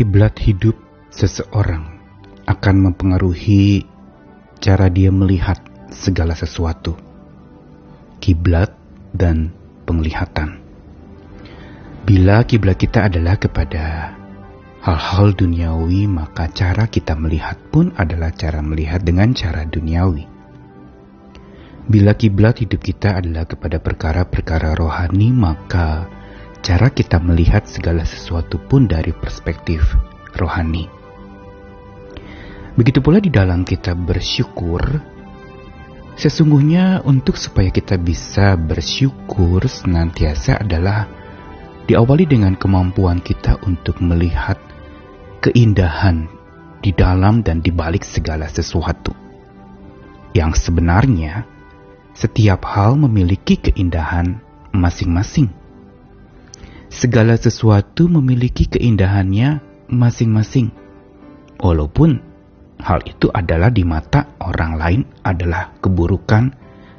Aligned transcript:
Kiblat 0.00 0.32
hidup 0.48 0.80
seseorang 1.12 2.00
akan 2.48 2.76
mempengaruhi 2.88 3.84
cara 4.56 4.88
dia 4.88 5.12
melihat 5.12 5.60
segala 5.92 6.32
sesuatu. 6.32 6.96
Kiblat 8.16 8.72
dan 9.12 9.52
penglihatan. 9.84 10.56
Bila 12.08 12.40
kiblat 12.48 12.80
kita 12.80 13.12
adalah 13.12 13.36
kepada 13.36 14.16
hal-hal 14.80 15.36
duniawi, 15.36 16.08
maka 16.08 16.48
cara 16.48 16.88
kita 16.88 17.12
melihat 17.12 17.60
pun 17.68 17.92
adalah 17.92 18.32
cara 18.32 18.64
melihat 18.64 19.04
dengan 19.04 19.36
cara 19.36 19.68
duniawi. 19.68 20.24
Bila 21.92 22.16
kiblat 22.16 22.56
hidup 22.64 22.80
kita 22.80 23.20
adalah 23.20 23.44
kepada 23.44 23.76
perkara-perkara 23.76 24.80
rohani, 24.80 25.28
maka 25.28 26.08
cara 26.60 26.92
kita 26.92 27.16
melihat 27.20 27.64
segala 27.64 28.04
sesuatu 28.04 28.60
pun 28.60 28.84
dari 28.84 29.16
perspektif 29.16 29.96
rohani. 30.36 30.88
Begitu 32.76 33.02
pula 33.02 33.18
di 33.18 33.32
dalam 33.32 33.66
kita 33.66 33.96
bersyukur, 33.96 34.80
sesungguhnya 36.16 37.04
untuk 37.04 37.36
supaya 37.36 37.68
kita 37.68 37.98
bisa 38.00 38.54
bersyukur 38.56 39.66
senantiasa 39.66 40.62
adalah 40.62 41.08
diawali 41.88 42.24
dengan 42.28 42.54
kemampuan 42.54 43.18
kita 43.20 43.58
untuk 43.66 43.98
melihat 43.98 44.56
keindahan 45.42 46.30
di 46.80 46.94
dalam 46.94 47.44
dan 47.44 47.60
di 47.60 47.72
balik 47.74 48.06
segala 48.06 48.48
sesuatu. 48.48 49.12
Yang 50.30 50.70
sebenarnya, 50.70 51.42
setiap 52.14 52.62
hal 52.64 52.94
memiliki 52.94 53.58
keindahan 53.58 54.38
masing-masing 54.70 55.59
segala 56.90 57.38
sesuatu 57.38 58.10
memiliki 58.10 58.66
keindahannya 58.66 59.62
masing-masing. 59.86 60.74
Walaupun 61.62 62.18
hal 62.82 63.00
itu 63.06 63.30
adalah 63.30 63.70
di 63.70 63.86
mata 63.86 64.34
orang 64.42 64.74
lain 64.74 65.00
adalah 65.22 65.70
keburukan, 65.78 66.50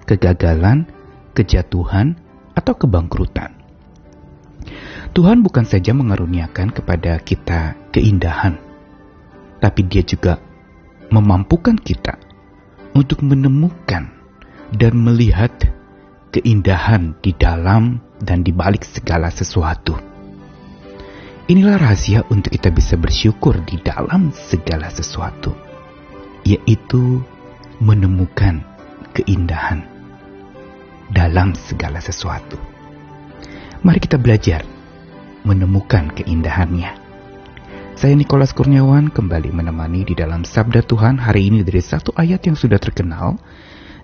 kegagalan, 0.07 0.87
kejatuhan, 1.35 2.15
atau 2.55 2.73
kebangkrutan. 2.75 3.51
Tuhan 5.11 5.43
bukan 5.43 5.67
saja 5.67 5.91
mengaruniakan 5.91 6.71
kepada 6.71 7.19
kita 7.19 7.75
keindahan, 7.91 8.55
tapi 9.59 9.81
Dia 9.91 10.07
juga 10.07 10.39
memampukan 11.11 11.75
kita 11.75 12.15
untuk 12.95 13.19
menemukan 13.19 14.07
dan 14.71 14.93
melihat 14.95 15.51
keindahan 16.31 17.19
di 17.19 17.35
dalam 17.35 17.99
dan 18.23 18.41
di 18.41 18.55
balik 18.55 18.87
segala 18.87 19.27
sesuatu. 19.27 19.99
Inilah 21.51 21.75
rahasia 21.75 22.23
untuk 22.31 22.55
kita 22.55 22.71
bisa 22.71 22.95
bersyukur 22.95 23.59
di 23.67 23.75
dalam 23.83 24.31
segala 24.31 24.87
sesuatu, 24.87 25.51
yaitu 26.47 27.19
menemukan 27.83 28.63
keindahan 29.11 29.83
dalam 31.11 31.51
segala 31.51 31.99
sesuatu. 31.99 32.55
Mari 33.83 33.99
kita 33.99 34.15
belajar 34.15 34.63
menemukan 35.43 36.15
keindahannya. 36.15 36.95
Saya 37.99 38.15
Nikolas 38.15 38.55
Kurniawan 38.55 39.11
kembali 39.11 39.51
menemani 39.51 40.07
di 40.07 40.15
dalam 40.15 40.47
Sabda 40.47 40.81
Tuhan 40.87 41.19
hari 41.19 41.51
ini 41.51 41.67
dari 41.67 41.83
satu 41.83 42.15
ayat 42.15 42.47
yang 42.47 42.55
sudah 42.55 42.79
terkenal 42.79 43.35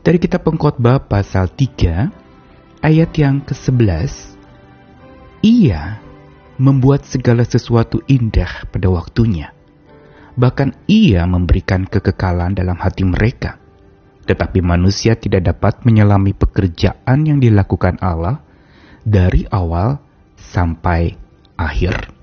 dari 0.08 0.23
kitab 0.23 0.47
pengkhotbah 0.47 1.03
pasal 1.11 1.52
3 1.52 2.80
ayat 2.80 3.11
yang 3.19 3.44
ke-11 3.44 4.39
Ia 5.44 6.00
membuat 6.55 7.03
segala 7.03 7.44
sesuatu 7.44 8.00
indah 8.08 8.72
pada 8.72 8.88
waktunya 8.88 9.52
bahkan 10.39 10.72
ia 10.88 11.28
memberikan 11.28 11.84
kekekalan 11.84 12.56
dalam 12.56 12.79
hati 12.79 13.03
mereka 13.03 13.59
tetapi 14.23 14.63
manusia 14.63 15.19
tidak 15.19 15.44
dapat 15.44 15.84
menyelami 15.84 16.31
pekerjaan 16.31 17.28
yang 17.28 17.44
dilakukan 17.44 18.00
Allah 18.00 18.39
dari 19.03 19.44
awal 19.51 20.00
sampai 20.39 21.19
akhir. 21.59 22.16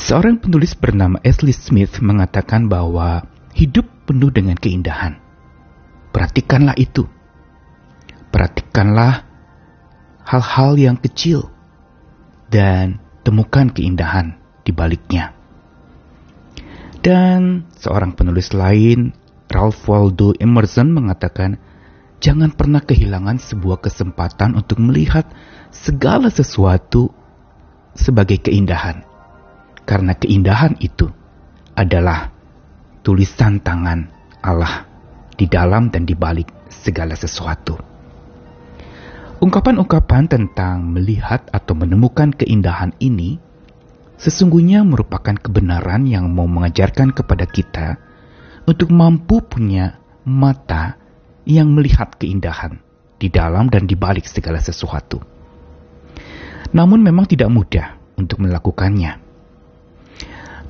Seorang 0.00 0.40
penulis 0.40 0.72
bernama 0.72 1.20
Ashley 1.20 1.52
Smith 1.52 2.00
mengatakan 2.00 2.68
bahwa 2.68 3.24
hidup 3.56 3.95
penuh 4.06 4.30
dengan 4.30 4.54
keindahan. 4.54 5.18
Perhatikanlah 6.14 6.78
itu. 6.78 7.04
Perhatikanlah 8.30 9.26
hal-hal 10.22 10.72
yang 10.78 10.96
kecil 10.96 11.50
dan 12.48 13.02
temukan 13.26 13.68
keindahan 13.68 14.38
di 14.62 14.70
baliknya. 14.70 15.34
Dan 17.02 17.66
seorang 17.78 18.14
penulis 18.18 18.50
lain, 18.50 19.14
Ralph 19.46 19.86
Waldo 19.86 20.34
Emerson 20.38 20.90
mengatakan, 20.90 21.58
jangan 22.18 22.50
pernah 22.50 22.82
kehilangan 22.82 23.38
sebuah 23.38 23.78
kesempatan 23.78 24.58
untuk 24.58 24.82
melihat 24.82 25.30
segala 25.70 26.30
sesuatu 26.34 27.14
sebagai 27.94 28.42
keindahan. 28.42 29.06
Karena 29.86 30.18
keindahan 30.18 30.74
itu 30.82 31.06
adalah 31.78 32.35
tulisan 33.06 33.62
tangan 33.62 34.10
Allah 34.42 34.82
di 35.38 35.46
dalam 35.46 35.94
dan 35.94 36.02
di 36.02 36.18
balik 36.18 36.50
segala 36.66 37.14
sesuatu. 37.14 37.78
Ungkapan-ungkapan 39.38 40.26
tentang 40.26 40.90
melihat 40.90 41.46
atau 41.54 41.78
menemukan 41.78 42.34
keindahan 42.34 42.90
ini 42.98 43.38
sesungguhnya 44.18 44.82
merupakan 44.82 45.38
kebenaran 45.38 46.10
yang 46.10 46.34
mau 46.34 46.50
mengajarkan 46.50 47.14
kepada 47.14 47.46
kita 47.46 47.94
untuk 48.66 48.90
mampu 48.90 49.38
punya 49.38 50.02
mata 50.26 50.98
yang 51.46 51.70
melihat 51.70 52.10
keindahan 52.18 52.82
di 53.22 53.30
dalam 53.30 53.70
dan 53.70 53.86
di 53.86 53.94
balik 53.94 54.26
segala 54.26 54.58
sesuatu. 54.58 55.22
Namun 56.74 57.06
memang 57.06 57.30
tidak 57.30 57.54
mudah 57.54 57.94
untuk 58.18 58.42
melakukannya. 58.42 59.25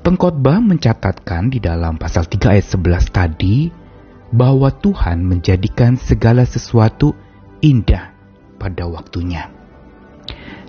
Pengkhotbah 0.07 0.63
mencatatkan 0.63 1.51
di 1.51 1.59
dalam 1.59 1.99
pasal 1.99 2.31
3 2.31 2.39
ayat 2.55 2.63
11 2.79 3.11
tadi 3.11 3.67
bahwa 4.31 4.71
Tuhan 4.71 5.27
menjadikan 5.27 5.99
segala 5.99 6.47
sesuatu 6.47 7.11
indah 7.59 8.15
pada 8.55 8.87
waktunya. 8.87 9.51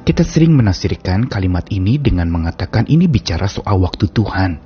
Kita 0.01 0.25
sering 0.25 0.57
menafsirkan 0.57 1.29
kalimat 1.29 1.69
ini 1.69 2.01
dengan 2.01 2.33
mengatakan 2.33 2.89
ini 2.89 3.05
bicara 3.05 3.45
soal 3.45 3.77
waktu 3.77 4.09
Tuhan. 4.09 4.57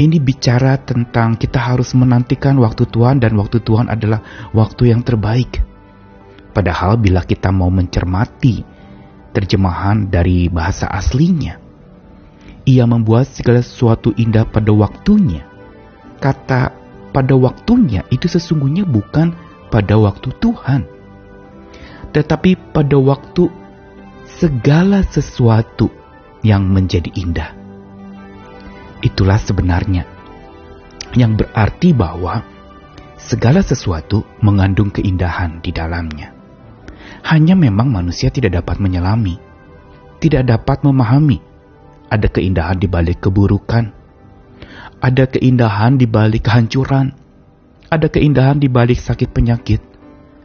Ini 0.00 0.16
bicara 0.24 0.80
tentang 0.80 1.36
kita 1.36 1.60
harus 1.60 1.92
menantikan 1.92 2.56
waktu 2.64 2.88
Tuhan 2.88 3.20
dan 3.20 3.36
waktu 3.36 3.60
Tuhan 3.60 3.92
adalah 3.92 4.24
waktu 4.56 4.88
yang 4.88 5.04
terbaik. 5.04 5.60
Padahal 6.56 6.96
bila 6.96 7.28
kita 7.28 7.52
mau 7.52 7.68
mencermati 7.68 8.64
terjemahan 9.36 10.08
dari 10.08 10.48
bahasa 10.48 10.88
aslinya, 10.88 11.69
ia 12.70 12.86
membuat 12.86 13.26
segala 13.34 13.58
sesuatu 13.66 14.14
indah 14.14 14.46
pada 14.46 14.70
waktunya. 14.70 15.42
Kata 16.22 16.70
pada 17.10 17.34
waktunya 17.34 18.06
itu 18.14 18.30
sesungguhnya 18.30 18.86
bukan 18.86 19.34
pada 19.74 19.98
waktu 19.98 20.30
Tuhan, 20.38 20.86
tetapi 22.14 22.70
pada 22.70 22.94
waktu 22.94 23.50
segala 24.38 25.02
sesuatu 25.02 25.90
yang 26.46 26.62
menjadi 26.70 27.10
indah. 27.18 27.50
Itulah 29.02 29.40
sebenarnya 29.42 30.06
yang 31.18 31.34
berarti 31.34 31.90
bahwa 31.90 32.46
segala 33.18 33.64
sesuatu 33.66 34.22
mengandung 34.38 34.94
keindahan 34.94 35.58
di 35.58 35.74
dalamnya. 35.74 36.30
Hanya 37.26 37.58
memang 37.58 37.90
manusia 37.90 38.30
tidak 38.30 38.62
dapat 38.62 38.78
menyelami, 38.78 39.36
tidak 40.22 40.46
dapat 40.46 40.84
memahami 40.86 41.49
ada 42.10 42.26
keindahan 42.26 42.74
di 42.74 42.90
balik 42.90 43.22
keburukan. 43.22 43.94
Ada 44.98 45.30
keindahan 45.30 45.94
di 45.94 46.10
balik 46.10 46.50
kehancuran. 46.50 47.14
Ada 47.86 48.10
keindahan 48.10 48.58
di 48.58 48.66
balik 48.66 48.98
sakit 48.98 49.30
penyakit. 49.30 49.78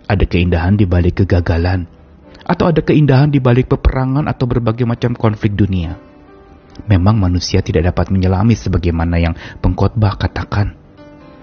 Ada 0.06 0.30
keindahan 0.30 0.78
di 0.78 0.86
balik 0.86 1.26
kegagalan. 1.26 1.90
Atau 2.46 2.70
ada 2.70 2.86
keindahan 2.86 3.34
di 3.34 3.42
balik 3.42 3.74
peperangan 3.74 4.30
atau 4.30 4.46
berbagai 4.46 4.86
macam 4.86 5.18
konflik 5.18 5.58
dunia. 5.58 5.98
Memang 6.86 7.18
manusia 7.18 7.66
tidak 7.66 7.90
dapat 7.90 8.14
menyelami 8.14 8.54
sebagaimana 8.54 9.18
yang 9.18 9.34
pengkhotbah 9.58 10.22
katakan. 10.22 10.78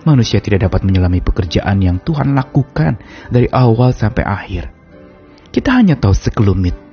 Manusia 0.07 0.39
tidak 0.39 0.71
dapat 0.71 0.87
menyelami 0.87 1.19
pekerjaan 1.19 1.83
yang 1.83 1.99
Tuhan 1.99 2.39
lakukan 2.39 3.03
dari 3.27 3.51
awal 3.51 3.91
sampai 3.91 4.23
akhir. 4.23 4.71
Kita 5.51 5.83
hanya 5.83 5.99
tahu 5.99 6.15
sekelumit. 6.15 6.92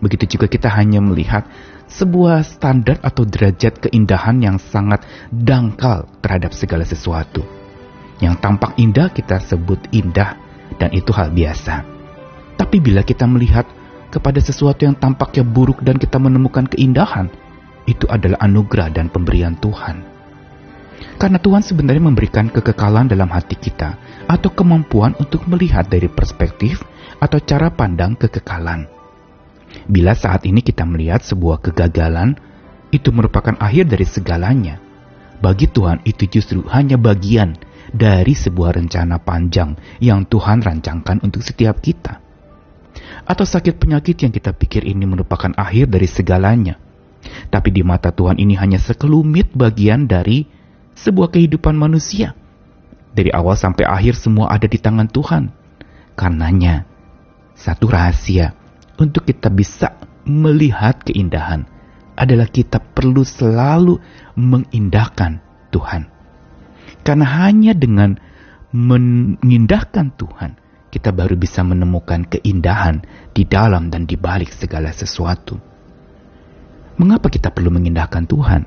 Begitu 0.00 0.36
juga 0.36 0.48
kita 0.48 0.72
hanya 0.72 1.04
melihat 1.04 1.44
sebuah 1.90 2.40
standar 2.46 2.98
atau 3.04 3.28
derajat 3.28 3.88
keindahan 3.88 4.40
yang 4.40 4.56
sangat 4.56 5.04
dangkal 5.28 6.08
terhadap 6.24 6.56
segala 6.56 6.88
sesuatu. 6.88 7.44
Yang 8.20 8.40
tampak 8.40 8.76
indah 8.80 9.08
kita 9.12 9.40
sebut 9.40 9.80
indah 9.92 10.36
dan 10.80 10.92
itu 10.96 11.12
hal 11.12 11.32
biasa. 11.32 11.84
Tapi 12.56 12.76
bila 12.80 13.00
kita 13.04 13.24
melihat 13.24 13.64
kepada 14.12 14.40
sesuatu 14.40 14.84
yang 14.84 14.96
tampaknya 14.96 15.44
buruk 15.44 15.80
dan 15.80 15.96
kita 15.96 16.20
menemukan 16.20 16.68
keindahan, 16.68 17.32
itu 17.88 18.04
adalah 18.06 18.40
anugerah 18.44 18.92
dan 18.92 19.08
pemberian 19.08 19.56
Tuhan. 19.56 20.04
Karena 21.16 21.40
Tuhan 21.40 21.64
sebenarnya 21.64 22.04
memberikan 22.12 22.52
kekekalan 22.52 23.08
dalam 23.08 23.32
hati 23.32 23.56
kita 23.56 23.96
atau 24.28 24.52
kemampuan 24.52 25.16
untuk 25.16 25.48
melihat 25.48 25.88
dari 25.88 26.08
perspektif 26.12 26.84
atau 27.20 27.40
cara 27.40 27.72
pandang 27.72 28.16
kekekalan. 28.16 28.99
Bila 29.86 30.14
saat 30.14 30.46
ini 30.46 30.62
kita 30.62 30.82
melihat 30.86 31.22
sebuah 31.22 31.62
kegagalan, 31.62 32.38
itu 32.90 33.14
merupakan 33.14 33.54
akhir 33.58 33.90
dari 33.90 34.06
segalanya. 34.06 34.82
Bagi 35.40 35.70
Tuhan 35.70 36.04
itu 36.04 36.28
justru 36.28 36.66
hanya 36.68 37.00
bagian 37.00 37.56
dari 37.90 38.36
sebuah 38.36 38.76
rencana 38.76 39.18
panjang 39.22 39.78
yang 40.02 40.26
Tuhan 40.28 40.60
rancangkan 40.60 41.24
untuk 41.24 41.40
setiap 41.40 41.80
kita. 41.80 42.20
Atau 43.24 43.46
sakit 43.46 43.78
penyakit 43.78 44.20
yang 44.20 44.34
kita 44.34 44.52
pikir 44.52 44.84
ini 44.84 45.06
merupakan 45.06 45.54
akhir 45.54 45.88
dari 45.88 46.10
segalanya. 46.10 46.76
Tapi 47.48 47.68
di 47.70 47.82
mata 47.86 48.10
Tuhan 48.10 48.36
ini 48.42 48.58
hanya 48.58 48.78
sekelumit 48.78 49.54
bagian 49.54 50.10
dari 50.10 50.44
sebuah 50.98 51.30
kehidupan 51.30 51.78
manusia. 51.78 52.34
Dari 53.10 53.30
awal 53.32 53.58
sampai 53.58 53.86
akhir 53.86 54.18
semua 54.18 54.50
ada 54.50 54.66
di 54.66 54.78
tangan 54.78 55.08
Tuhan. 55.10 55.50
Karenanya, 56.14 56.84
satu 57.56 57.90
rahasia 57.90 58.59
untuk 59.00 59.24
kita 59.24 59.48
bisa 59.48 59.96
melihat 60.28 61.00
keindahan 61.00 61.64
adalah 62.20 62.44
kita 62.52 62.76
perlu 62.76 63.24
selalu 63.24 63.96
mengindahkan 64.36 65.40
Tuhan. 65.72 66.12
Karena 67.00 67.26
hanya 67.48 67.72
dengan 67.72 68.20
mengindahkan 68.76 70.12
Tuhan, 70.20 70.60
kita 70.92 71.16
baru 71.16 71.40
bisa 71.40 71.64
menemukan 71.64 72.28
keindahan 72.28 73.00
di 73.32 73.48
dalam 73.48 73.88
dan 73.88 74.04
di 74.04 74.20
balik 74.20 74.52
segala 74.52 74.92
sesuatu. 74.92 75.56
Mengapa 77.00 77.32
kita 77.32 77.48
perlu 77.48 77.72
mengindahkan 77.72 78.28
Tuhan? 78.28 78.62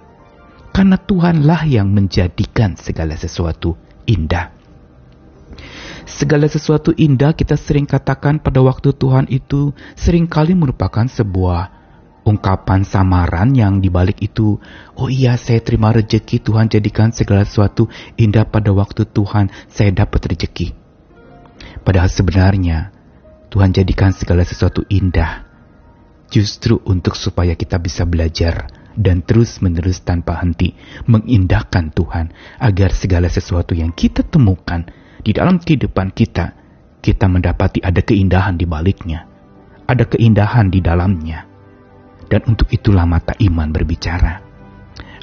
Karena 0.74 0.97
Tuhanlah 0.97 1.69
yang 1.69 1.94
menjadikan 1.94 2.74
segala 2.74 3.13
sesuatu 3.13 3.77
indah. 4.09 4.62
Segala 6.23 6.47
sesuatu 6.47 6.95
indah 6.95 7.35
kita 7.35 7.59
sering 7.59 7.83
katakan 7.83 8.39
pada 8.39 8.63
waktu 8.63 8.95
Tuhan 8.95 9.27
itu 9.27 9.75
sering 9.91 10.23
kali 10.23 10.55
merupakan 10.55 11.03
sebuah 11.03 11.67
ungkapan 12.23 12.87
samaran 12.87 13.51
yang 13.51 13.83
dibalik 13.83 14.23
itu, 14.23 14.55
oh 14.95 15.11
iya 15.11 15.35
saya 15.35 15.59
terima 15.59 15.91
rejeki 15.91 16.39
Tuhan 16.39 16.71
jadikan 16.71 17.11
segala 17.11 17.43
sesuatu 17.43 17.91
indah 18.15 18.47
pada 18.47 18.71
waktu 18.71 19.03
Tuhan 19.03 19.51
saya 19.67 19.91
dapat 19.91 20.31
rejeki. 20.31 20.71
Padahal 21.83 22.07
sebenarnya 22.07 22.95
Tuhan 23.51 23.75
jadikan 23.75 24.15
segala 24.15 24.47
sesuatu 24.47 24.87
indah 24.87 25.43
justru 26.31 26.79
untuk 26.87 27.19
supaya 27.19 27.51
kita 27.51 27.75
bisa 27.83 28.07
belajar 28.07 28.71
dan 28.95 29.27
terus-menerus 29.27 29.99
tanpa 30.07 30.39
henti 30.39 30.71
mengindahkan 31.03 31.91
Tuhan 31.91 32.31
agar 32.63 32.95
segala 32.95 33.27
sesuatu 33.27 33.75
yang 33.75 33.91
kita 33.91 34.23
temukan 34.23 35.02
di 35.21 35.36
dalam 35.36 35.62
kehidupan 35.62 36.15
kita, 36.15 36.56
kita 37.04 37.27
mendapati 37.27 37.83
ada 37.83 38.00
keindahan 38.00 38.56
di 38.57 38.65
baliknya, 38.65 39.27
ada 39.86 40.07
keindahan 40.07 40.71
di 40.71 40.80
dalamnya. 40.80 41.45
Dan 42.31 42.50
untuk 42.50 42.71
itulah 42.74 43.06
mata 43.06 43.36
iman 43.38 43.69
berbicara. 43.69 44.42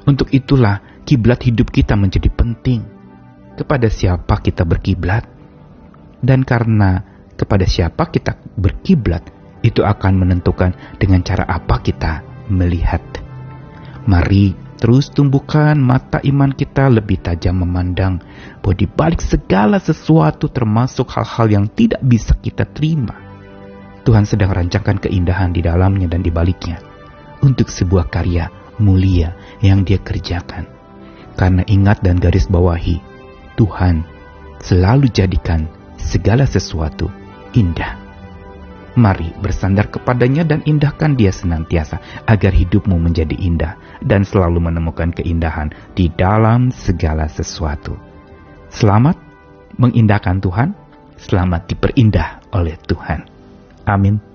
Untuk 0.07 0.31
itulah 0.31 1.03
kiblat 1.03 1.43
hidup 1.43 1.73
kita 1.75 1.99
menjadi 1.99 2.31
penting. 2.31 2.87
Kepada 3.59 3.91
siapa 3.91 4.39
kita 4.39 4.63
berkiblat? 4.63 5.27
Dan 6.21 6.47
karena 6.47 7.03
kepada 7.35 7.65
siapa 7.67 8.13
kita 8.13 8.37
berkiblat, 8.55 9.27
itu 9.61 9.85
akan 9.85 10.23
menentukan 10.23 10.73
dengan 10.97 11.21
cara 11.25 11.45
apa 11.49 11.81
kita 11.81 12.25
melihat. 12.53 13.03
Mari 14.09 14.70
Terus 14.81 15.13
tumbuhkan 15.13 15.77
mata 15.77 16.25
iman 16.25 16.57
kita 16.57 16.89
lebih 16.89 17.21
tajam 17.21 17.61
memandang 17.61 18.17
bahwa 18.65 18.75
di 18.81 18.89
balik 18.89 19.21
segala 19.21 19.77
sesuatu 19.77 20.49
termasuk 20.49 21.13
hal-hal 21.13 21.53
yang 21.53 21.67
tidak 21.69 22.01
bisa 22.01 22.33
kita 22.41 22.65
terima. 22.65 23.13
Tuhan 24.09 24.25
sedang 24.25 24.49
rancangkan 24.49 24.97
keindahan 25.05 25.53
di 25.53 25.61
dalamnya 25.61 26.09
dan 26.09 26.25
di 26.25 26.33
baliknya 26.33 26.81
untuk 27.45 27.69
sebuah 27.69 28.09
karya 28.09 28.49
mulia 28.81 29.37
yang 29.61 29.85
dia 29.85 30.01
kerjakan. 30.01 30.65
Karena 31.37 31.61
ingat 31.69 32.01
dan 32.01 32.17
garis 32.17 32.49
bawahi, 32.49 32.97
Tuhan 33.61 34.01
selalu 34.65 35.13
jadikan 35.13 35.69
segala 36.01 36.49
sesuatu 36.49 37.13
indah. 37.53 38.00
Mari 39.01 39.33
bersandar 39.41 39.89
kepadanya 39.89 40.45
dan 40.45 40.61
indahkan 40.69 41.17
dia 41.17 41.33
senantiasa 41.33 42.29
agar 42.29 42.53
hidupmu 42.53 43.01
menjadi 43.01 43.33
indah 43.33 43.81
dan 44.05 44.29
selalu 44.29 44.61
menemukan 44.61 45.09
keindahan 45.17 45.73
di 45.97 46.13
dalam 46.13 46.69
segala 46.69 47.25
sesuatu. 47.25 47.97
Selamat 48.69 49.17
mengindahkan 49.81 50.45
Tuhan, 50.45 50.77
selamat 51.17 51.73
diperindah 51.73 52.53
oleh 52.53 52.77
Tuhan. 52.85 53.25
Amin. 53.89 54.30